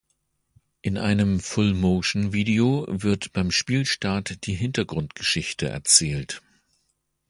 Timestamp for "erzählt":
5.69-6.41